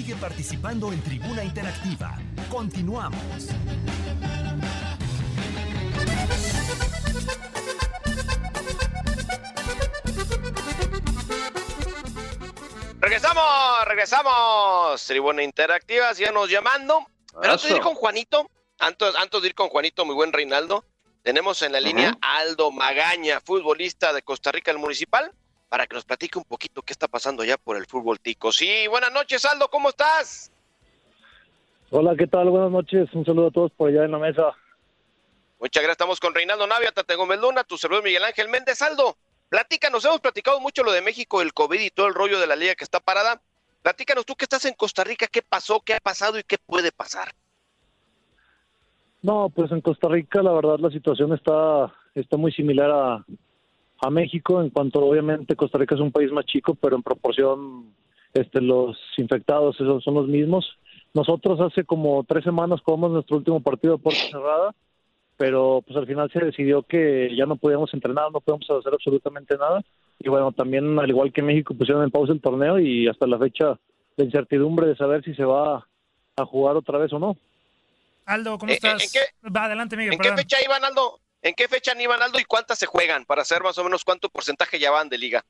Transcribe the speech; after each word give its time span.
Sigue 0.00 0.16
participando 0.16 0.90
en 0.94 1.02
Tribuna 1.02 1.44
Interactiva. 1.44 2.16
Continuamos. 2.48 3.20
Regresamos, 12.98 13.44
regresamos. 13.84 15.06
Tribuna 15.06 15.42
Interactiva, 15.42 16.14
síganos 16.14 16.48
llamando. 16.48 17.06
Pero 17.38 17.52
antes 17.52 17.68
de 17.68 17.76
ir 17.76 17.82
con 17.82 17.94
Juanito, 17.94 18.50
antes, 18.78 19.14
antes 19.16 19.42
de 19.42 19.48
ir 19.48 19.54
con 19.54 19.68
Juanito, 19.68 20.06
muy 20.06 20.14
buen 20.14 20.32
Reinaldo, 20.32 20.82
tenemos 21.22 21.60
en 21.60 21.72
la 21.72 21.80
línea 21.80 22.16
Aldo 22.22 22.70
Magaña, 22.70 23.42
futbolista 23.42 24.14
de 24.14 24.22
Costa 24.22 24.50
Rica, 24.50 24.70
el 24.70 24.78
municipal, 24.78 25.30
para 25.70 25.86
que 25.86 25.94
nos 25.94 26.04
platique 26.04 26.36
un 26.36 26.44
poquito 26.44 26.82
qué 26.82 26.92
está 26.92 27.06
pasando 27.06 27.44
ya 27.44 27.56
por 27.56 27.76
el 27.76 27.86
fútbol 27.86 28.18
tico. 28.18 28.50
Sí, 28.50 28.88
buenas 28.88 29.12
noches, 29.12 29.44
Aldo, 29.44 29.68
¿cómo 29.70 29.90
estás? 29.90 30.50
Hola, 31.90 32.16
¿qué 32.18 32.26
tal? 32.26 32.50
Buenas 32.50 32.72
noches. 32.72 33.08
Un 33.14 33.24
saludo 33.24 33.46
a 33.46 33.50
todos 33.52 33.70
por 33.72 33.88
allá 33.88 34.04
en 34.04 34.10
la 34.10 34.18
mesa. 34.18 34.50
Muchas 35.60 35.82
gracias, 35.82 35.92
estamos 35.92 36.18
con 36.18 36.34
Reinaldo 36.34 36.66
Navia, 36.66 36.90
Tate 36.90 37.14
Gómez 37.14 37.40
Luna, 37.40 37.62
tu 37.62 37.78
servidor 37.78 38.02
Miguel 38.02 38.24
Ángel 38.24 38.48
Méndez. 38.48 38.82
Aldo, 38.82 39.16
platícanos, 39.48 40.04
hemos 40.04 40.20
platicado 40.20 40.58
mucho 40.58 40.82
lo 40.82 40.90
de 40.90 41.02
México, 41.02 41.40
el 41.40 41.54
COVID 41.54 41.80
y 41.80 41.90
todo 41.90 42.08
el 42.08 42.14
rollo 42.14 42.40
de 42.40 42.48
la 42.48 42.56
liga 42.56 42.74
que 42.74 42.84
está 42.84 42.98
parada. 42.98 43.40
Platícanos 43.82 44.26
tú 44.26 44.34
que 44.34 44.46
estás 44.46 44.64
en 44.64 44.74
Costa 44.74 45.04
Rica, 45.04 45.28
qué 45.28 45.40
pasó, 45.40 45.80
qué 45.86 45.94
ha 45.94 46.00
pasado 46.00 46.36
y 46.36 46.42
qué 46.42 46.58
puede 46.58 46.90
pasar. 46.90 47.32
No, 49.22 49.50
pues 49.50 49.70
en 49.70 49.82
Costa 49.82 50.08
Rica 50.08 50.42
la 50.42 50.52
verdad 50.52 50.80
la 50.80 50.90
situación 50.90 51.32
está, 51.32 51.94
está 52.16 52.36
muy 52.36 52.50
similar 52.50 52.90
a, 52.90 53.24
a 54.02 54.10
México 54.10 54.62
en 54.62 54.70
cuanto 54.70 55.00
obviamente 55.00 55.56
Costa 55.56 55.78
Rica 55.78 55.94
es 55.94 56.00
un 56.00 56.12
país 56.12 56.32
más 56.32 56.46
chico, 56.46 56.74
pero 56.74 56.96
en 56.96 57.02
proporción 57.02 57.94
este, 58.32 58.60
los 58.60 58.96
infectados 59.18 59.76
esos 59.80 60.02
son 60.02 60.14
los 60.14 60.26
mismos. 60.28 60.78
Nosotros 61.12 61.60
hace 61.60 61.84
como 61.84 62.24
tres 62.24 62.44
semanas 62.44 62.80
jugamos 62.84 63.10
nuestro 63.10 63.36
último 63.36 63.60
partido 63.60 63.96
de 63.96 64.02
puerta 64.02 64.20
cerrada, 64.30 64.74
pero 65.36 65.82
pues 65.86 65.96
al 65.98 66.06
final 66.06 66.30
se 66.32 66.44
decidió 66.44 66.82
que 66.82 67.34
ya 67.36 67.46
no 67.46 67.56
podíamos 67.56 67.92
entrenar, 67.92 68.30
no 68.32 68.40
podíamos 68.40 68.70
hacer 68.70 68.92
absolutamente 68.94 69.56
nada. 69.56 69.82
Y 70.18 70.28
bueno, 70.28 70.52
también 70.52 70.98
al 70.98 71.08
igual 71.08 71.32
que 71.32 71.42
México 71.42 71.74
pusieron 71.74 72.04
en 72.04 72.10
pausa 72.10 72.32
el 72.32 72.40
torneo 72.40 72.78
y 72.78 73.08
hasta 73.08 73.26
la 73.26 73.38
fecha 73.38 73.78
la 74.16 74.24
incertidumbre 74.24 74.86
de 74.86 74.96
saber 74.96 75.24
si 75.24 75.34
se 75.34 75.44
va 75.44 75.86
a 76.36 76.44
jugar 76.44 76.76
otra 76.76 76.98
vez 76.98 77.12
o 77.12 77.18
no. 77.18 77.36
Aldo, 78.26 78.58
¿cómo 78.58 78.70
Eh, 78.70 78.76
estás? 78.76 79.02
eh, 79.02 79.06
¿en 79.06 79.10
qué- 79.12 79.50
Va, 79.50 79.64
adelante, 79.64 79.96
Miguel. 79.96 80.14
¿En 80.14 80.20
qué 80.20 80.32
fecha 80.32 80.58
iban, 80.64 80.84
Aldo? 80.84 81.18
¿En 81.42 81.54
qué 81.54 81.68
fecha 81.68 81.92
iban, 82.00 82.22
Aldo, 82.22 82.38
y 82.38 82.44
cuántas 82.44 82.78
se 82.78 82.86
juegan? 82.86 83.24
Para 83.24 83.44
saber 83.44 83.62
más 83.62 83.78
o 83.78 83.84
menos 83.84 84.04
cuánto 84.04 84.28
porcentaje 84.28 84.78
ya 84.78 84.90
van 84.90 85.08
de 85.08 85.18
liga. 85.18 85.44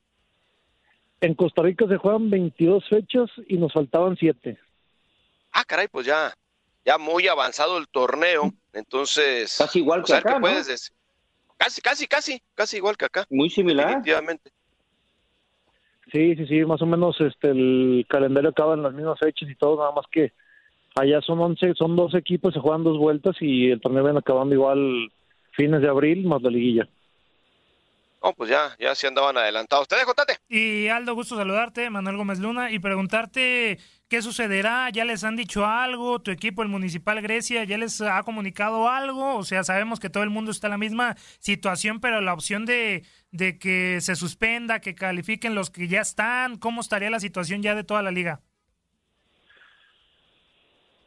En 1.19 1.35
Costa 1.35 1.61
Rica 1.61 1.85
se 1.87 1.97
juegan 1.97 2.29
22 2.29 2.87
fechas 2.87 3.29
y 3.47 3.57
nos 3.57 3.73
faltaban 3.73 4.15
7. 4.17 4.57
Ah, 5.51 5.63
caray, 5.65 5.87
pues 5.87 6.05
ya, 6.05 6.33
ya 6.85 6.97
muy 6.97 7.27
avanzado 7.27 7.77
el 7.77 7.87
torneo. 7.89 8.51
Entonces. 8.73 9.55
Casi 9.57 9.79
igual 9.79 10.03
que 10.03 10.13
acá, 10.13 10.35
¿no? 10.35 10.41
puedes 10.41 10.67
decir? 10.67 10.95
Casi, 11.57 11.81
casi, 11.81 12.07
casi, 12.07 12.41
casi 12.55 12.77
igual 12.77 12.97
que 12.97 13.05
acá. 13.05 13.25
Muy 13.29 13.49
similar. 13.49 13.87
Definitivamente. 13.87 14.51
Sí, 16.11 16.35
sí, 16.35 16.47
sí, 16.47 16.65
más 16.65 16.81
o 16.81 16.85
menos 16.85 17.15
este 17.21 17.51
el 17.51 18.05
calendario 18.09 18.49
acaba 18.49 18.73
en 18.73 18.83
las 18.83 18.93
mismas 18.93 19.19
fechas 19.19 19.49
y 19.49 19.55
todo, 19.55 19.77
nada 19.77 19.91
más 19.91 20.05
que 20.11 20.33
allá 20.95 21.21
son 21.21 21.39
11, 21.39 21.73
son 21.75 21.95
dos 21.95 22.13
equipos, 22.15 22.53
se 22.53 22.59
juegan 22.59 22.83
dos 22.83 22.97
vueltas 22.97 23.35
y 23.39 23.71
el 23.71 23.79
torneo 23.79 24.03
viene 24.03 24.19
acabando 24.19 24.53
igual 24.53 25.09
fines 25.61 25.81
de 25.81 25.89
abril 25.89 26.25
más 26.25 26.41
la 26.41 26.49
liguilla. 26.49 26.89
No, 28.23 28.33
pues 28.33 28.51
ya, 28.51 28.75
ya 28.79 28.93
se 28.93 29.07
andaban 29.07 29.35
adelantados. 29.37 29.87
Te 29.87 29.95
dejo, 29.95 30.13
Tate. 30.13 30.37
Y 30.47 30.87
Aldo, 30.89 31.15
gusto 31.15 31.35
saludarte, 31.35 31.89
Manuel 31.89 32.17
Gómez 32.17 32.39
Luna, 32.39 32.71
y 32.71 32.77
preguntarte 32.77 33.79
qué 34.09 34.21
sucederá. 34.21 34.89
¿Ya 34.91 35.05
les 35.05 35.23
han 35.23 35.35
dicho 35.35 35.65
algo? 35.65 36.19
¿Tu 36.19 36.29
equipo, 36.29 36.61
el 36.61 36.69
Municipal 36.69 37.19
Grecia, 37.21 37.63
ya 37.63 37.79
les 37.79 37.99
ha 38.01 38.21
comunicado 38.21 38.87
algo? 38.89 39.37
O 39.37 39.43
sea, 39.43 39.63
sabemos 39.63 39.99
que 39.99 40.11
todo 40.11 40.23
el 40.23 40.29
mundo 40.29 40.51
está 40.51 40.67
en 40.67 40.71
la 40.71 40.77
misma 40.77 41.15
situación, 41.39 41.99
pero 41.99 42.21
la 42.21 42.33
opción 42.33 42.65
de, 42.65 43.03
de 43.31 43.57
que 43.57 44.01
se 44.01 44.15
suspenda, 44.15 44.81
que 44.81 44.93
califiquen 44.93 45.55
los 45.55 45.71
que 45.71 45.87
ya 45.87 46.01
están, 46.01 46.57
¿cómo 46.57 46.81
estaría 46.81 47.09
la 47.09 47.19
situación 47.19 47.63
ya 47.63 47.73
de 47.73 47.83
toda 47.83 48.03
la 48.03 48.11
liga? 48.11 48.41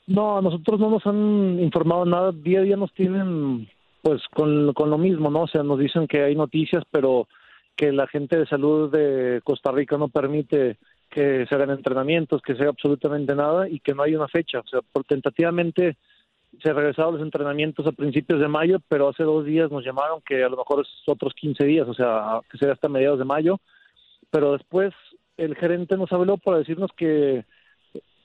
No, 0.09 0.38
a 0.38 0.42
nosotros 0.42 0.81
no 0.81 0.91
nos 0.91 1.06
han 1.06 1.60
informado 1.60 2.04
nada, 2.04 2.32
día 2.32 2.59
a 2.59 2.62
día 2.62 2.76
nos 2.76 2.92
tienen 2.92 3.69
pues 4.04 4.20
con, 4.34 4.75
con 4.75 4.91
lo 4.91 4.98
mismo, 4.98 5.31
¿no? 5.31 5.44
O 5.44 5.48
sea, 5.48 5.62
nos 5.62 5.78
dicen 5.78 6.06
que 6.06 6.22
hay 6.22 6.37
noticias, 6.37 6.84
pero 6.91 7.26
que 7.75 7.91
la 7.91 8.06
gente 8.06 8.37
de 8.37 8.44
salud 8.44 8.92
de 8.92 9.41
Costa 9.42 9.72
Rica 9.72 9.97
no 9.97 10.09
permite 10.09 10.76
que 11.09 11.47
se 11.48 11.54
hagan 11.54 11.70
entrenamientos, 11.70 12.42
que 12.42 12.54
se 12.54 12.60
haga 12.60 12.70
absolutamente 12.70 13.34
nada 13.34 13.66
y 13.66 13.81
que 13.81 13.94
no 13.94 14.03
hay 14.03 14.15
una 14.15 14.28
fecha. 14.28 14.60
O 14.60 14.69
sea, 14.69 14.81
por 14.92 15.04
tentativamente 15.04 15.97
se 16.62 16.75
regresaron 16.75 17.15
los 17.15 17.22
entrenamientos 17.22 17.87
a 17.87 17.92
principios 17.92 18.41
de 18.41 18.48
mayo, 18.48 18.78
pero 18.88 19.09
hace 19.09 19.22
dos 19.22 19.47
días 19.47 19.70
nos 19.70 19.82
llamaron 19.82 20.21
que 20.21 20.44
a 20.44 20.50
lo 20.50 20.59
mejor 20.59 20.82
es 20.82 20.88
otros 21.06 21.32
15 21.32 21.65
días, 21.65 21.88
o 21.88 21.94
sea, 21.94 22.41
que 22.50 22.59
será 22.59 22.75
hasta 22.75 22.91
mediados 22.91 23.19
de 23.19 23.25
mayo. 23.25 23.59
Pero 24.31 24.53
después 24.53 24.92
el 25.38 25.56
gerente 25.56 25.97
nos 25.97 26.12
habló 26.12 26.36
para 26.36 26.59
decirnos 26.59 26.91
que 26.95 27.47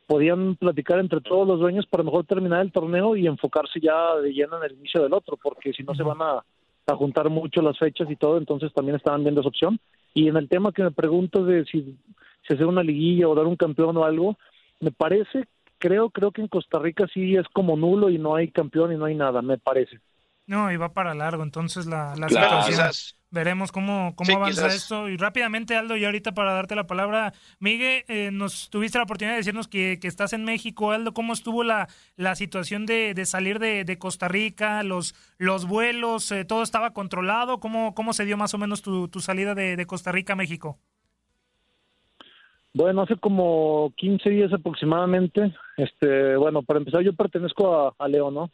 podían 0.10 0.56
platicar 0.56 0.98
entre 0.98 1.22
todos 1.22 1.48
los 1.48 1.60
dueños 1.60 1.86
para 1.86 2.02
mejor 2.04 2.26
terminar 2.26 2.62
el 2.62 2.72
torneo 2.72 3.16
y 3.16 3.28
enfocarse 3.28 3.80
ya 3.80 4.16
de 4.16 4.34
lleno 4.34 4.58
en 4.58 4.64
el 4.64 4.78
inicio 4.80 5.04
del 5.04 5.14
otro, 5.14 5.38
porque 5.38 5.72
si 5.72 5.84
no 5.84 5.94
se 5.94 6.02
van 6.02 6.20
a, 6.20 6.44
a 6.88 6.96
juntar 6.96 7.30
mucho 7.30 7.62
las 7.62 7.78
fechas 7.78 8.10
y 8.10 8.16
todo, 8.16 8.40
entonces 8.40 8.74
también 8.74 8.96
estaban 8.96 9.22
viendo 9.22 9.42
esa 9.42 9.50
opción. 9.50 9.80
Y 10.16 10.28
en 10.28 10.36
el 10.38 10.50
tema 10.50 10.72
que 10.72 10.82
me 10.82 10.90
pregunto 10.90 11.46
de 11.46 11.64
si, 11.66 11.96
si 12.48 12.54
hacer 12.56 12.66
una 12.66 12.82
liguilla 12.82 13.28
o 13.28 13.36
dar 13.36 13.46
un 13.46 13.56
campeón 13.56 13.96
o 13.98 14.04
algo, 14.04 14.36
me 14.80 14.90
parece, 14.90 15.46
creo, 15.78 16.10
creo 16.10 16.32
que 16.32 16.42
en 16.42 16.48
Costa 16.48 16.80
Rica 16.80 17.06
sí 17.14 17.36
es 17.36 17.48
como 17.54 17.78
nulo 17.78 18.10
y 18.10 18.18
no 18.18 18.34
hay 18.34 18.48
campeón 18.50 18.92
y 18.92 18.98
no 18.98 19.06
hay 19.06 19.14
nada, 19.14 19.44
me 19.44 19.60
parece. 19.60 20.00
No, 20.48 20.72
y 20.72 20.78
va 20.78 20.90
para 20.90 21.14
largo, 21.14 21.44
entonces 21.44 21.86
la, 21.86 22.16
la 22.18 22.26
Claro. 22.26 22.64
situación. 22.64 22.88
Quizás. 22.88 23.16
Veremos 23.32 23.72
cómo, 23.72 24.14
cómo 24.16 24.26
Sí, 24.26 24.34
avanza 24.36 24.68
quizás. 24.68 24.76
esto. 24.76 25.08
Y 25.08 25.16
rápidamente, 25.18 25.76
Aldo, 25.76 25.96
y 25.96 26.04
ahorita 26.04 26.34
para 26.34 26.54
darte 26.54 26.76
la 26.76 26.88
palabra, 26.88 27.34
Miguel, 27.60 28.04
eh, 28.08 28.32
nos 28.32 28.70
tuviste 28.72 28.98
la 28.98 29.04
oportunidad 29.04 29.34
de 29.34 29.38
decirnos 29.38 29.68
que, 29.68 30.00
que 30.02 30.08
estás 30.08 30.34
en 30.34 30.46
México. 30.46 30.92
Aldo, 30.92 31.14
¿cómo 31.14 31.34
estuvo 31.34 31.64
la, 31.64 31.88
la 32.16 32.36
situación 32.36 32.88
de, 32.88 33.14
de 33.14 33.26
salir 33.26 33.60
de, 33.60 33.84
de 33.86 34.00
Costa 34.00 34.28
Rica, 34.28 34.82
los, 34.82 35.14
los 35.38 35.68
vuelos, 35.68 36.32
eh, 36.32 36.44
todo 36.44 36.64
estaba 36.64 36.92
controlado? 36.94 37.60
¿Cómo, 37.60 37.94
¿Cómo 37.94 38.14
se 38.14 38.26
dio 38.26 38.36
más 38.36 38.54
o 38.56 38.58
menos 38.58 38.82
tu, 38.82 39.08
tu 39.10 39.20
salida 39.20 39.54
de, 39.54 39.76
de 39.76 39.86
Costa 39.86 40.12
Rica 40.12 40.34
a 40.34 40.36
México? 40.36 40.80
Bueno, 42.74 43.02
hace 43.02 43.16
como 43.18 43.92
15 43.98 44.30
días 44.30 44.54
aproximadamente, 44.54 45.54
este, 45.78 46.36
bueno, 46.36 46.62
para 46.62 46.80
empezar 46.80 47.02
yo 47.02 47.14
pertenezco 47.14 47.96
a, 47.98 48.08
León, 48.08 48.36
¿no? 48.36 48.52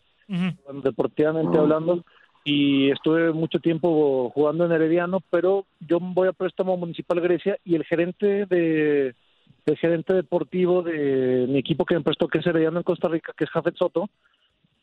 Deportivamente 0.84 1.58
hablando, 1.58 2.04
y 2.46 2.92
estuve 2.92 3.34
mucho 3.34 3.60
tiempo 3.60 4.30
jugando 4.30 4.66
en 4.66 4.72
Herediano, 4.72 5.20
pero 5.32 5.66
yo 5.80 5.98
voy 6.00 6.28
a 6.28 6.32
préstamo 6.32 6.78
Municipal 6.78 7.20
Grecia 7.20 7.58
y 7.66 7.76
el 7.76 7.84
gerente 7.84 8.46
de 8.46 9.16
el 9.66 9.78
gerente 9.78 10.14
deportivo 10.14 10.84
de 10.84 11.48
mi 11.50 11.58
equipo 11.58 11.86
que 11.86 11.96
me 11.96 12.02
prestó, 12.02 12.28
que 12.28 12.38
es 12.38 12.46
Herediano 12.46 12.78
en 12.78 12.84
Costa 12.84 13.08
Rica, 13.08 13.34
que 13.36 13.46
es 13.46 13.50
Jafet 13.50 13.76
Soto, 13.76 14.10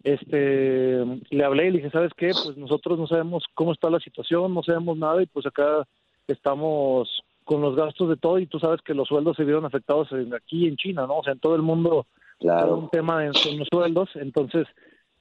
este, 0.03 1.05
le 1.31 1.45
hablé 1.45 1.69
y 1.69 1.71
le 1.71 1.79
dije, 1.79 1.91
¿sabes 1.91 2.11
qué? 2.17 2.33
Pues 2.33 2.57
nosotros 2.57 2.99
no 2.99 3.07
sabemos 3.07 3.45
cómo 3.55 3.73
está 3.73 3.89
la 3.89 4.01
situación, 4.01 4.53
no 4.53 4.65
sabemos 4.65 4.99
nada 4.99 5.23
y 5.23 5.27
pues 5.27 5.47
acá 5.47 5.87
estamos 6.27 7.23
con 7.45 7.61
los 7.61 7.77
gastos 7.77 8.09
de 8.09 8.17
todo 8.17 8.41
y 8.41 8.47
tú 8.47 8.59
sabes 8.59 8.81
que 8.83 8.95
los 8.95 9.07
sueldos 9.07 9.37
se 9.37 9.45
vieron 9.45 9.65
afectados 9.65 10.09
aquí 10.35 10.67
en 10.67 10.77
China, 10.77 11.07
¿no? 11.07 11.19
O 11.19 11.23
sea, 11.23 11.33
en 11.35 11.39
todo 11.39 11.55
el 11.55 11.63
mundo 11.63 12.07
claro. 12.41 12.77
un 12.77 12.89
tema 12.89 13.25
en, 13.25 13.33
los 13.59 13.69
sueldos, 13.71 14.11
entonces 14.15 14.67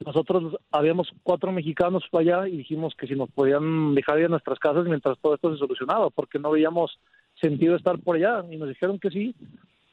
nosotros 0.05 0.57
habíamos 0.71 1.11
cuatro 1.23 1.51
mexicanos 1.51 2.03
para 2.09 2.21
allá 2.21 2.47
y 2.47 2.57
dijimos 2.57 2.95
que 2.95 3.07
si 3.07 3.15
nos 3.15 3.29
podían 3.29 3.93
dejar 3.95 4.19
ir 4.19 4.25
a 4.25 4.29
nuestras 4.29 4.59
casas 4.59 4.85
mientras 4.85 5.17
todo 5.19 5.35
esto 5.35 5.51
se 5.51 5.59
solucionaba, 5.59 6.09
porque 6.09 6.39
no 6.39 6.51
veíamos 6.51 6.99
sentido 7.39 7.75
estar 7.75 7.99
por 7.99 8.15
allá 8.15 8.43
y 8.49 8.57
nos 8.57 8.69
dijeron 8.69 8.99
que 8.99 9.09
sí. 9.09 9.35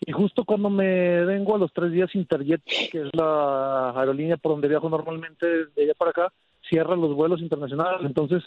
Y 0.00 0.12
justo 0.12 0.44
cuando 0.44 0.70
me 0.70 1.25
vengo 1.25 1.55
a 1.55 1.58
los 1.58 1.72
tres 1.72 1.93
días 1.93 2.14
Interjet, 2.14 2.62
que 2.64 3.02
es 3.02 3.08
la 3.14 3.90
aerolínea 3.90 4.37
por 4.37 4.52
donde 4.52 4.69
viajo 4.69 4.88
normalmente 4.88 5.46
de 5.46 5.82
allá 5.82 5.94
para 5.94 6.10
acá, 6.10 6.32
cierran 6.69 7.00
los 7.00 7.14
vuelos 7.14 7.40
internacionales. 7.40 8.00
Entonces 8.05 8.44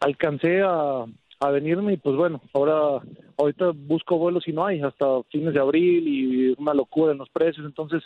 alcancé 0.00 0.62
a, 0.62 1.04
a 1.40 1.50
venirme 1.50 1.94
y 1.94 1.96
pues 1.96 2.16
bueno, 2.16 2.40
ahora 2.54 3.02
ahorita 3.36 3.72
busco 3.74 4.16
vuelos 4.16 4.46
y 4.46 4.52
no 4.52 4.64
hay 4.64 4.80
hasta 4.80 5.22
fines 5.24 5.52
de 5.52 5.60
abril 5.60 6.06
y 6.06 6.54
una 6.58 6.72
locura 6.72 7.12
en 7.12 7.18
los 7.18 7.28
precios, 7.28 7.66
entonces 7.66 8.02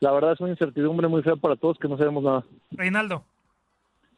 la 0.00 0.12
verdad 0.12 0.32
es 0.32 0.40
una 0.40 0.50
incertidumbre 0.50 1.08
muy 1.08 1.22
fea 1.22 1.36
para 1.36 1.56
todos 1.56 1.78
que 1.78 1.88
no 1.88 1.96
sabemos 1.96 2.22
nada. 2.22 2.44
Reinaldo. 2.70 3.24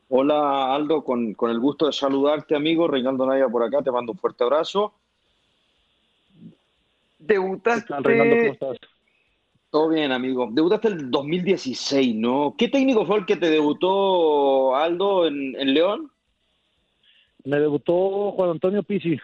Hola 0.08 0.74
Aldo, 0.74 1.04
con, 1.04 1.34
con 1.34 1.50
el 1.50 1.60
gusto 1.60 1.86
de 1.86 1.92
saludarte 1.92 2.56
amigo, 2.56 2.88
Reinaldo 2.88 3.26
Naya 3.26 3.48
por 3.48 3.62
acá, 3.62 3.82
te 3.82 3.92
mando 3.92 4.12
un 4.12 4.18
fuerte 4.18 4.42
abrazo. 4.42 4.92
Debutaste... 7.18 7.94
Reinaldo, 8.00 8.36
¿cómo 8.36 8.52
estás? 8.52 8.90
Todo 9.70 9.88
bien, 9.90 10.10
amigo. 10.10 10.48
Debutaste 10.50 10.88
el 10.88 11.10
2016, 11.12 12.16
¿no? 12.16 12.56
¿Qué 12.58 12.68
técnico 12.68 13.06
fue 13.06 13.18
el 13.18 13.26
que 13.26 13.36
te 13.36 13.48
debutó, 13.48 14.74
Aldo, 14.74 15.28
en, 15.28 15.54
en 15.56 15.74
León? 15.74 16.10
Me 17.44 17.60
debutó 17.60 18.32
Juan 18.32 18.50
Antonio 18.50 18.82
Pizzi. 18.82 19.16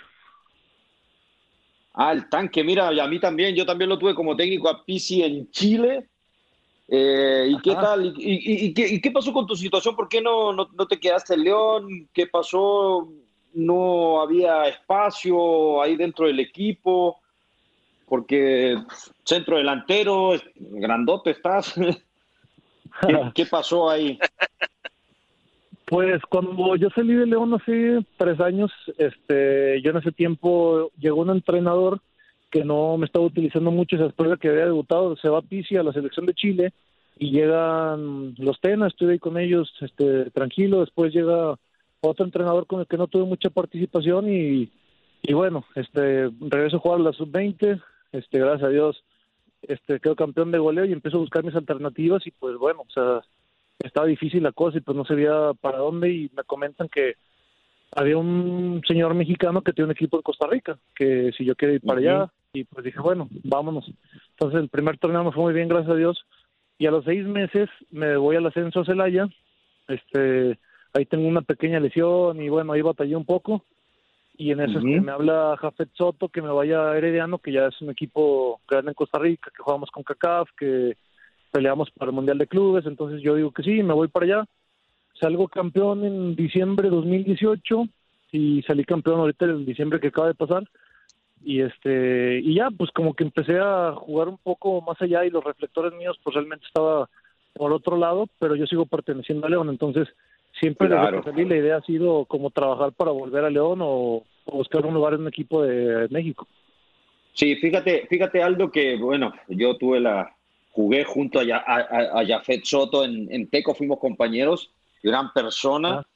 Ah, 1.95 2.13
el 2.13 2.29
tanque, 2.29 2.63
mira, 2.63 2.89
a 2.89 3.09
mí 3.09 3.19
también, 3.19 3.57
yo 3.57 3.67
también 3.67 3.89
lo 3.89 3.99
tuve 3.99 4.15
como 4.15 4.37
técnico 4.37 4.69
a 4.69 4.85
Pizzi 4.85 5.23
en 5.23 5.51
Chile. 5.51 6.07
Eh, 6.89 7.49
¿Y 7.51 7.61
qué 7.63 7.75
tal? 7.75 8.15
¿Y, 8.17 8.73
qué, 8.73 9.11
pasó 9.11 9.33
con 9.33 9.47
tu 9.47 9.57
situación? 9.57 9.97
¿Por 9.97 10.09
qué 10.09 10.21
no, 10.21 10.53
no, 10.53 10.87
te 10.89 11.01
quedaste 11.01 11.35
en 11.35 11.45
León? 11.45 12.09
¿Qué 12.13 12.27
pasó? 12.27 13.09
¿No 13.55 14.21
había 14.21 14.69
espacio 14.69 15.83
ahí 15.83 15.97
dentro 15.97 16.27
del 16.27 16.41
equipo? 16.41 17.21
Porque 18.07 18.77
centro 19.25 19.57
delantero, 19.57 20.35
grandote 20.55 21.31
estás. 21.31 21.75
¿Qué 23.35 23.47
pasó 23.47 23.91
ahí? 23.91 24.19
Pues 25.87 26.21
cuando 26.29 26.77
yo 26.77 26.89
salí 26.91 27.15
de 27.15 27.27
León 27.27 27.55
hace 27.55 28.05
tres 28.17 28.41
años, 28.41 28.73
este, 28.99 29.81
yo 29.83 29.91
en 29.91 29.97
ese 29.99 30.13
tiempo 30.13 30.91
llegó 30.99 31.21
un 31.21 31.31
entrenador 31.31 32.01
que 32.51 32.65
no 32.65 32.97
me 32.97 33.07
estaba 33.07 33.25
utilizando 33.25 33.71
mucho 33.71 33.97
después 33.97 34.31
de 34.31 34.37
que 34.37 34.49
había 34.49 34.67
debutado, 34.67 35.17
se 35.17 35.29
va 35.29 35.39
a 35.39 35.43
Pisi 35.43 35.77
a 35.77 35.83
la 35.83 35.93
selección 35.93 36.27
de 36.27 36.35
Chile 36.35 36.73
y 37.19 37.31
llegan 37.31 38.35
los 38.39 38.61
Tenas, 38.61 38.93
estuve 38.93 39.13
ahí 39.15 39.19
con 39.19 39.39
ellos 39.39 39.73
este, 39.81 40.31
tranquilo, 40.31 40.81
después 40.81 41.13
llega 41.13 41.57
otro 42.01 42.25
entrenador 42.25 42.67
con 42.67 42.81
el 42.81 42.87
que 42.87 42.99
no 42.99 43.07
tuve 43.09 43.25
mucha 43.25 43.51
participación 43.51 44.31
y, 44.31 44.71
y 45.23 45.33
bueno, 45.33 45.65
este, 45.75 46.31
regreso 46.41 46.77
a 46.77 46.81
jugar 46.81 47.01
a 47.01 47.05
la 47.05 47.13
sub-20, 47.13 47.83
este, 48.13 48.39
gracias 48.39 48.63
a 48.65 48.73
Dios 48.73 49.03
este, 49.63 50.01
quedo 50.01 50.17
campeón 50.17 50.53
de 50.53 50.59
goleo 50.59 50.85
y 50.85 50.93
empiezo 50.93 51.17
a 51.17 51.21
buscar 51.21 51.45
mis 51.45 51.55
alternativas 51.55 52.27
y 52.27 52.31
pues 52.31 52.57
bueno, 52.57 52.83
o 52.87 52.91
sea, 52.91 53.23
estaba 53.81 54.07
difícil 54.07 54.43
la 54.43 54.53
cosa 54.53 54.79
y 54.79 54.81
pues 54.81 54.97
no 54.97 55.05
sabía 55.05 55.53
para 55.61 55.79
dónde 55.79 56.11
y 56.11 56.31
me 56.37 56.45
comentan 56.45 56.89
que 56.89 57.15
había 57.97 58.19
un 58.19 58.83
señor 58.87 59.15
mexicano 59.15 59.63
que 59.63 59.73
tiene 59.73 59.87
un 59.87 59.93
equipo 59.93 60.19
en 60.19 60.23
Costa 60.23 60.47
Rica, 60.47 60.79
que 60.95 61.33
si 61.37 61.45
yo 61.45 61.55
quería 61.55 61.77
ir 61.77 61.81
para 61.81 61.99
allá 61.99 62.33
y 62.53 62.65
pues 62.65 62.85
dije, 62.85 63.01
bueno, 63.01 63.29
vámonos. 63.43 63.91
Entonces 64.31 64.61
el 64.61 64.69
primer 64.69 64.99
torneo 64.99 65.25
me 65.25 65.33
fue 65.33 65.45
muy 65.45 65.55
bien, 65.55 65.69
gracias 65.69 65.91
a 65.91 65.97
Dios. 65.97 66.25
Y 66.79 66.87
a 66.87 66.91
los 66.91 67.05
seis 67.07 67.27
meses 67.27 67.71
me 67.91 68.19
voy 68.19 68.37
al 68.37 68.45
ascenso 68.47 68.81
a 68.81 68.85
Celaya, 68.85 69.27
este, 69.89 70.59
ahí 70.93 71.07
tengo 71.07 71.27
una 71.27 71.41
pequeña 71.41 71.81
lesión 71.81 72.41
y 72.43 72.51
bueno, 72.51 72.75
ahí 72.75 72.83
batallé 72.83 73.17
un 73.17 73.25
poco. 73.25 73.65
Y 74.37 74.51
en 74.51 74.61
eso 74.61 74.79
me 74.83 75.11
habla 75.11 75.57
Jafet 75.59 75.89
Soto 75.95 76.29
que 76.29 76.43
me 76.43 76.53
vaya 76.53 76.91
a 76.91 76.99
Herediano, 76.99 77.39
que 77.39 77.53
ya 77.53 77.69
es 77.69 77.81
un 77.81 77.89
equipo 77.89 78.61
grande 78.69 78.91
en 78.91 78.95
Costa 78.95 79.19
Rica, 79.19 79.51
que 79.57 79.63
jugamos 79.63 79.91
con 79.91 80.03
CACAF, 80.03 80.51
que 80.59 80.99
peleamos 81.51 81.91
para 81.93 82.11
el 82.11 82.15
Mundial 82.15 82.37
de 82.37 82.47
Clubes, 82.47 82.85
entonces 82.85 83.23
yo 83.23 83.35
digo 83.35 83.51
que 83.53 83.63
sí, 83.63 83.83
me 83.83 83.95
voy 83.95 84.09
para 84.09 84.27
allá. 84.27 84.45
Salgo 85.21 85.49
campeón 85.49 86.05
en 86.05 86.37
diciembre 86.37 86.89
de 86.89 86.97
2018 86.97 87.85
y 88.33 88.63
salí 88.63 88.85
campeón 88.85 89.21
ahorita 89.21 89.47
en 89.47 89.65
diciembre 89.65 90.01
que 90.01 90.09
acaba 90.09 90.29
de 90.29 90.35
pasar. 90.35 90.65
Y 91.45 91.61
este 91.61 92.41
y 92.41 92.55
ya, 92.55 92.69
pues 92.71 92.91
como 92.91 93.15
que 93.15 93.25
empecé 93.25 93.59
a 93.59 93.93
jugar 93.95 94.29
un 94.29 94.39
poco 94.39 94.81
más 94.81 95.01
allá 95.01 95.25
y 95.25 95.31
los 95.31 95.45
reflectores 95.45 95.93
míos 95.95 96.19
pues 96.23 96.35
realmente 96.35 96.67
estaba 96.67 97.09
por 97.55 97.73
otro 97.73 97.97
lado, 97.97 98.29
pero 98.39 98.57
yo 98.57 98.67
sigo 98.67 98.87
perteneciendo 98.87 99.47
a 99.47 99.51
León, 99.51 99.69
entonces 99.71 100.09
siempre 100.59 100.89
desde 100.89 101.13
que 101.13 101.23
salí 101.23 101.45
la 101.45 101.57
idea 101.57 101.77
ha 101.77 101.83
sido 101.83 102.25
como 102.27 102.51
trabajar 102.51 102.93
para 102.93 103.11
volver 103.11 103.45
a 103.45 103.51
León 103.51 103.81
o, 103.83 104.25
o 104.45 104.57
buscar 104.57 104.85
un 104.85 104.95
lugar 104.95 105.15
en 105.15 105.21
un 105.21 105.29
equipo 105.29 105.63
de 105.63 106.09
México. 106.11 106.47
Sí, 107.33 107.55
fíjate, 107.57 108.07
fíjate 108.09 108.43
Aldo 108.43 108.71
que 108.71 108.97
bueno, 108.97 109.33
yo 109.49 109.77
tuve 109.77 110.01
la, 110.01 110.37
jugué 110.77 111.05
junto 111.05 111.41
a, 111.41 111.45
a, 111.65 112.27
Jafet 112.27 112.65
Soto 112.65 113.05
en, 113.05 113.33
en, 113.33 113.49
Teco, 113.49 113.75
fuimos 113.75 113.99
compañeros, 113.99 114.71
gran 115.03 115.33
persona. 115.33 115.99
Ah. 115.99 116.07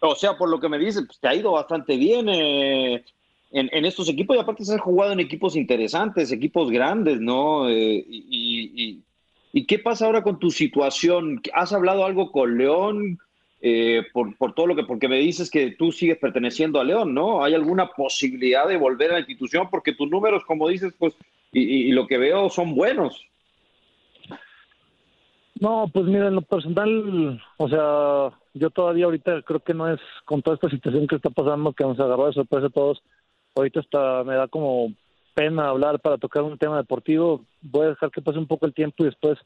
O 0.00 0.14
sea, 0.14 0.36
por 0.36 0.48
lo 0.48 0.60
que 0.60 0.68
me 0.68 0.78
dice, 0.78 1.02
pues, 1.02 1.18
te 1.18 1.28
ha 1.28 1.34
ido 1.34 1.52
bastante 1.52 1.96
bien 1.96 2.28
eh, 2.28 3.04
en, 3.50 3.84
estos 3.84 4.08
equipos 4.08 4.36
y 4.36 4.40
aparte 4.40 4.64
se 4.64 4.74
has 4.74 4.80
jugado 4.80 5.12
en 5.12 5.20
equipos 5.20 5.56
interesantes, 5.56 6.30
equipos 6.30 6.70
grandes, 6.70 7.20
¿no? 7.20 7.68
Eh, 7.68 8.04
y, 8.08 9.02
y, 9.52 9.66
qué 9.66 9.78
pasa 9.80 10.06
ahora 10.06 10.22
con 10.22 10.38
tu 10.38 10.50
situación? 10.50 11.42
¿Has 11.52 11.72
hablado 11.72 12.04
algo 12.04 12.30
con 12.30 12.56
León? 12.56 13.18
Eh, 13.60 14.04
por, 14.12 14.36
por, 14.36 14.54
todo 14.54 14.68
lo 14.68 14.76
que, 14.76 14.84
porque 14.84 15.08
me 15.08 15.18
dices 15.18 15.50
que 15.50 15.72
tú 15.72 15.90
sigues 15.90 16.16
perteneciendo 16.18 16.78
a 16.78 16.84
León, 16.84 17.12
¿no? 17.12 17.42
¿Hay 17.42 17.54
alguna 17.54 17.88
posibilidad 17.88 18.68
de 18.68 18.76
volver 18.76 19.10
a 19.10 19.14
la 19.14 19.18
institución? 19.18 19.68
Porque 19.68 19.94
tus 19.94 20.08
números, 20.08 20.44
como 20.44 20.68
dices, 20.68 20.94
pues, 20.96 21.14
y, 21.50 21.62
y 21.62 21.90
lo 21.90 22.06
que 22.06 22.18
veo 22.18 22.50
son 22.50 22.76
buenos. 22.76 23.26
No, 25.60 25.90
pues 25.92 26.06
mira, 26.06 26.28
en 26.28 26.36
lo 26.36 26.42
personal, 26.42 27.42
o 27.56 27.68
sea, 27.68 28.38
yo 28.54 28.70
todavía 28.70 29.06
ahorita 29.06 29.42
creo 29.42 29.60
que 29.60 29.74
no 29.74 29.88
es 29.88 30.00
con 30.24 30.40
toda 30.42 30.54
esta 30.54 30.68
situación 30.70 31.06
que 31.06 31.16
está 31.16 31.30
pasando 31.30 31.72
que 31.72 31.84
nos 31.84 31.98
agarró 31.98 32.26
de 32.26 32.32
sorpresa 32.32 32.66
a 32.66 32.70
todos. 32.70 33.02
Ahorita 33.56 33.80
hasta 33.80 34.22
me 34.24 34.34
da 34.34 34.46
como 34.46 34.92
pena 35.34 35.68
hablar 35.68 36.00
para 36.00 36.18
tocar 36.18 36.42
un 36.44 36.58
tema 36.58 36.76
deportivo. 36.76 37.44
Voy 37.60 37.86
a 37.86 37.90
dejar 37.90 38.10
que 38.10 38.22
pase 38.22 38.38
un 38.38 38.46
poco 38.46 38.66
el 38.66 38.74
tiempo 38.74 39.02
y 39.02 39.06
después, 39.06 39.38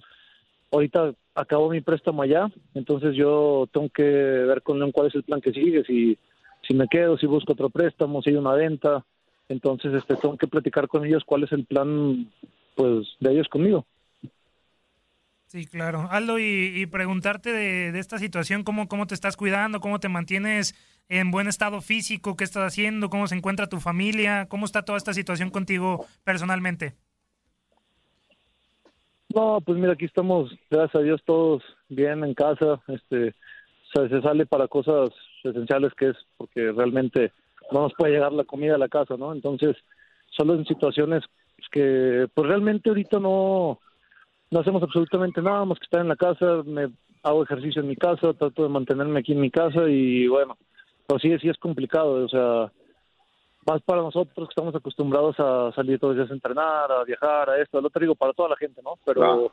ahorita 0.71 1.15
acabo 1.35 1.71
mi 1.71 1.81
préstamo 1.81 2.23
allá, 2.23 2.51
entonces 2.75 3.15
yo 3.15 3.67
tengo 3.73 3.89
que 3.89 4.03
ver 4.03 4.63
con 4.63 4.79
León 4.79 4.93
cuál 4.93 5.07
es 5.07 5.15
el 5.15 5.23
plan 5.23 5.41
que 5.41 5.53
sigue, 5.53 5.83
si, 5.85 6.19
si 6.67 6.75
me 6.75 6.89
quedo, 6.89 7.17
si 7.17 7.27
busco 7.27 7.55
otro 7.55 7.71
préstamo, 7.71 8.21
si 8.21 8.31
hay 8.31 8.37
una 8.37 8.53
venta. 8.53 9.05
Entonces, 9.49 9.93
este, 9.95 10.17
tengo 10.17 10.37
que 10.37 10.47
platicar 10.47 10.89
con 10.89 11.05
ellos 11.05 11.25
cuál 11.25 11.45
es 11.45 11.53
el 11.53 11.65
plan, 11.65 12.31
pues, 12.75 13.07
de 13.21 13.33
ellos 13.33 13.49
conmigo. 13.49 13.87
Sí, 15.53 15.67
claro. 15.67 16.09
Aldo, 16.11 16.39
y, 16.39 16.87
preguntarte 16.87 17.53
de, 17.53 17.99
esta 17.99 18.17
situación, 18.17 18.63
¿cómo, 18.65 18.89
¿cómo 18.89 19.07
te 19.07 19.13
estás 19.13 19.37
cuidando? 19.37 19.81
¿Cómo 19.81 20.01
te 20.01 20.09
mantienes 20.09 20.75
en 21.11 21.31
buen 21.31 21.47
estado 21.47 21.83
físico? 21.83 22.37
¿Qué 22.37 22.45
estás 22.45 22.63
haciendo? 22.63 23.11
¿Cómo 23.11 23.27
se 23.27 23.35
encuentra 23.35 23.69
tu 23.69 23.79
familia? 23.79 24.47
¿Cómo 24.49 24.65
está 24.65 24.83
toda 24.83 24.97
esta 24.97 25.13
situación 25.13 25.51
contigo 25.51 26.07
personalmente? 26.25 26.95
No, 29.35 29.61
pues 29.61 29.77
mira, 29.77 29.93
aquí 29.93 30.07
estamos, 30.07 30.51
gracias 30.71 30.95
a 30.95 31.05
Dios, 31.05 31.23
todos 31.27 31.63
bien 31.91 32.25
en 32.25 32.33
casa. 32.33 32.81
Este, 32.89 33.35
se 33.93 34.23
sale 34.23 34.47
para 34.47 34.69
cosas 34.69 35.11
esenciales 35.45 35.93
que 35.99 36.09
es 36.09 36.17
porque 36.39 36.73
realmente 36.73 37.31
no 37.71 37.83
nos 37.83 37.93
puede 37.93 38.15
llegar 38.15 38.33
la 38.33 38.45
comida 38.45 38.77
a 38.77 38.79
la 38.79 38.89
casa, 38.89 39.19
¿no? 39.19 39.35
Entonces, 39.35 39.77
solo 40.31 40.55
en 40.55 40.65
situaciones 40.65 41.23
que, 41.71 42.27
pues 42.33 42.49
realmente 42.49 42.89
ahorita 42.89 43.21
no 43.21 43.81
no 44.53 44.61
hacemos 44.61 44.83
absolutamente 44.83 45.41
nada 45.41 45.65
más 45.65 45.79
que 45.79 45.85
estar 45.85 46.03
en 46.03 46.09
la 46.09 46.17
casa, 46.17 46.63
me 46.67 46.91
hago 47.23 47.43
ejercicio 47.43 47.81
en 47.81 47.89
mi 47.89 47.97
casa, 47.97 48.35
trato 48.35 48.63
de 48.63 48.69
mantenerme 48.69 49.21
aquí 49.21 49.33
en 49.33 49.41
mi 49.41 49.51
casa 49.51 49.89
y 49.89 50.29
bueno, 50.29 50.59
pues 51.07 51.23
sí, 51.23 51.35
sí 51.39 51.49
es 51.49 51.57
complicado, 51.57 52.25
o 52.25 52.29
sea, 52.29 52.71
más 53.67 53.81
para 53.83 54.03
nosotros 54.03 54.49
que 54.49 54.53
estamos 54.53 54.75
acostumbrados 54.75 55.37
a 55.39 55.73
salir 55.75 55.99
todos 55.99 56.15
los 56.15 56.25
días 56.25 56.31
a 56.31 56.35
entrenar, 56.35 56.93
a 56.93 57.03
viajar, 57.05 57.49
a 57.49 57.63
esto, 57.63 57.79
al 57.79 57.87
otro, 57.87 58.01
digo, 58.01 58.15
para 58.15 58.35
toda 58.35 58.51
la 58.51 58.57
gente, 58.57 58.83
¿no? 58.83 58.99
Pero 59.07 59.53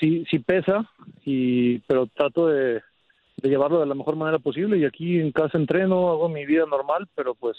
sí, 0.00 0.24
sí 0.30 0.38
pesa, 0.38 0.88
y, 1.26 1.80
pero 1.80 2.06
trato 2.06 2.46
de, 2.46 2.80
llevarlo 3.42 3.80
de 3.80 3.86
la 3.86 3.94
mejor 3.94 4.16
manera 4.16 4.38
posible 4.38 4.78
y 4.78 4.86
aquí 4.86 5.20
en 5.20 5.32
casa 5.32 5.58
entreno, 5.58 6.10
hago 6.10 6.30
mi 6.30 6.46
vida 6.46 6.64
normal, 6.64 7.06
pero 7.14 7.34
pues 7.34 7.58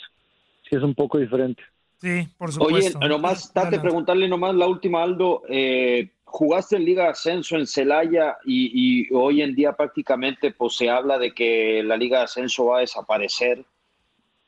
sí 0.67 0.75
es 0.75 0.81
un 0.81 0.95
poco 0.95 1.19
diferente. 1.19 1.61
Sí, 1.97 2.27
por 2.35 2.51
supuesto. 2.51 2.97
Oye, 2.97 3.09
nomás, 3.09 3.53
date 3.53 3.79
preguntarle 3.79 4.27
nomás 4.27 4.55
la 4.55 4.67
última, 4.67 5.03
Aldo, 5.03 5.43
eh, 5.47 6.09
jugaste 6.33 6.77
en 6.77 6.85
Liga 6.85 7.09
Ascenso 7.09 7.57
en 7.57 7.67
Celaya 7.67 8.37
y, 8.43 9.07
hoy 9.13 9.43
en 9.43 9.53
día 9.53 9.73
prácticamente 9.73 10.49
pues 10.49 10.75
se 10.75 10.89
habla 10.89 11.19
de 11.19 11.31
que 11.31 11.83
la 11.83 11.95
Liga 11.95 12.23
Ascenso 12.23 12.65
va 12.65 12.77
a 12.77 12.81
desaparecer. 12.81 13.63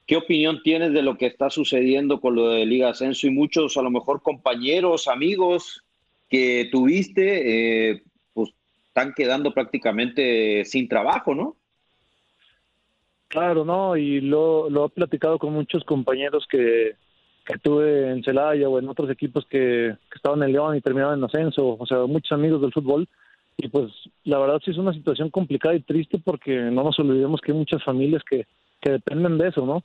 ¿Qué 0.07 0.15
opinión 0.17 0.61
tienes 0.63 0.93
de 0.93 1.03
lo 1.03 1.15
que 1.15 1.27
está 1.27 1.51
sucediendo 1.51 2.19
con 2.19 2.33
lo 2.33 2.49
de 2.49 2.65
Liga 2.65 2.89
Ascenso 2.89 3.27
y 3.27 3.29
muchos, 3.29 3.77
a 3.77 3.83
lo 3.83 3.91
mejor, 3.91 4.23
compañeros, 4.23 5.07
amigos 5.07 5.83
que 6.27 6.69
tuviste, 6.71 7.91
eh, 7.91 8.03
pues 8.33 8.49
están 8.87 9.13
quedando 9.13 9.53
prácticamente 9.53 10.65
sin 10.65 10.87
trabajo, 10.87 11.35
¿no? 11.35 11.55
Claro, 13.27 13.63
no, 13.63 13.95
y 13.95 14.21
lo, 14.21 14.71
lo 14.71 14.85
he 14.85 14.89
platicado 14.89 15.37
con 15.37 15.53
muchos 15.53 15.83
compañeros 15.83 16.47
que, 16.49 16.95
que 17.45 17.57
tuve 17.59 18.11
en 18.11 18.23
Celaya 18.23 18.67
o 18.67 18.79
en 18.79 18.89
otros 18.89 19.09
equipos 19.09 19.45
que, 19.45 19.95
que 20.09 20.15
estaban 20.15 20.41
en 20.43 20.51
León 20.51 20.75
y 20.75 20.81
terminaban 20.81 21.19
en 21.19 21.25
ascenso, 21.25 21.77
o 21.79 21.85
sea, 21.85 21.99
muchos 22.07 22.31
amigos 22.31 22.61
del 22.61 22.73
fútbol. 22.73 23.07
Y 23.57 23.69
pues 23.69 23.91
la 24.25 24.39
verdad 24.39 24.59
sí 24.63 24.71
es 24.71 24.77
una 24.77 24.91
situación 24.91 25.29
complicada 25.29 25.75
y 25.75 25.81
triste 25.81 26.19
porque 26.19 26.55
no 26.55 26.83
nos 26.83 26.99
olvidemos 26.99 27.39
que 27.39 27.51
hay 27.51 27.57
muchas 27.57 27.83
familias 27.83 28.21
que, 28.29 28.45
que 28.81 28.91
dependen 28.91 29.37
de 29.37 29.47
eso, 29.47 29.65
¿no? 29.65 29.83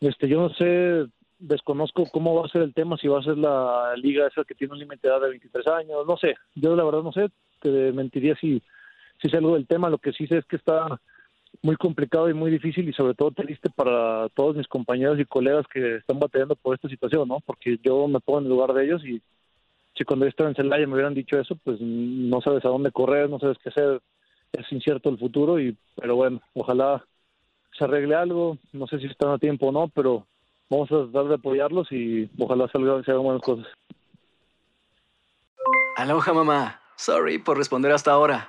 Este, 0.00 0.28
yo 0.28 0.40
no 0.40 0.50
sé, 0.50 1.06
desconozco 1.38 2.04
cómo 2.12 2.34
va 2.34 2.46
a 2.46 2.50
ser 2.50 2.62
el 2.62 2.74
tema, 2.74 2.96
si 2.96 3.08
va 3.08 3.18
a 3.18 3.24
ser 3.24 3.36
la 3.36 3.94
liga 3.96 4.28
esa 4.28 4.44
que 4.44 4.54
tiene 4.54 4.74
un 4.74 4.78
límite 4.78 5.08
de 5.08 5.14
edad 5.14 5.22
de 5.22 5.30
23 5.30 5.66
años, 5.68 6.06
no 6.06 6.16
sé, 6.16 6.36
yo 6.54 6.76
la 6.76 6.84
verdad 6.84 7.02
no 7.02 7.12
sé, 7.12 7.28
te 7.60 7.92
mentiría 7.92 8.36
si, 8.36 8.62
si 9.20 9.28
sé 9.28 9.38
algo 9.38 9.54
del 9.54 9.66
tema, 9.66 9.90
lo 9.90 9.98
que 9.98 10.12
sí 10.12 10.26
sé 10.26 10.38
es 10.38 10.44
que 10.46 10.56
está 10.56 11.00
muy 11.62 11.76
complicado 11.76 12.28
y 12.30 12.34
muy 12.34 12.50
difícil 12.50 12.88
y 12.88 12.92
sobre 12.92 13.14
todo 13.14 13.30
triste 13.32 13.68
para 13.70 14.28
todos 14.30 14.56
mis 14.56 14.66
compañeros 14.66 15.18
y 15.18 15.24
colegas 15.24 15.66
que 15.72 15.96
están 15.96 16.18
batallando 16.18 16.56
por 16.56 16.74
esta 16.74 16.88
situación, 16.88 17.28
¿no? 17.28 17.40
Porque 17.40 17.78
yo 17.82 18.08
me 18.08 18.20
pongo 18.20 18.38
en 18.40 18.44
el 18.46 18.50
lugar 18.50 18.72
de 18.72 18.84
ellos 18.84 19.04
y 19.04 19.20
si 19.94 20.04
cuando 20.04 20.24
yo 20.24 20.30
estaba 20.30 20.48
en 20.48 20.56
Celaya 20.56 20.86
me 20.86 20.94
hubieran 20.94 21.14
dicho 21.14 21.38
eso, 21.38 21.56
pues 21.62 21.78
no 21.80 22.40
sabes 22.40 22.64
a 22.64 22.68
dónde 22.68 22.92
correr, 22.92 23.28
no 23.28 23.38
sabes 23.38 23.58
qué 23.62 23.68
hacer, 23.68 24.00
es 24.52 24.72
incierto 24.72 25.10
el 25.10 25.18
futuro 25.18 25.60
y 25.60 25.76
pero 25.96 26.16
bueno, 26.16 26.40
ojalá 26.54 27.04
se 27.76 27.84
arregle 27.84 28.14
algo, 28.14 28.58
no 28.72 28.86
sé 28.86 28.98
si 28.98 29.06
están 29.06 29.30
a 29.30 29.38
tiempo 29.38 29.68
o 29.68 29.72
no, 29.72 29.88
pero 29.88 30.26
vamos 30.70 30.90
a 30.92 31.04
tratar 31.04 31.28
de 31.28 31.34
apoyarlos 31.34 31.90
y 31.92 32.30
ojalá 32.38 32.68
salga, 32.68 33.02
se 33.02 33.10
hagan 33.10 33.24
buenas 33.24 33.42
cosas. 33.42 33.66
Aloha 35.96 36.32
mamá, 36.32 36.80
sorry 36.96 37.38
por 37.38 37.58
responder 37.58 37.92
hasta 37.92 38.12
ahora. 38.12 38.48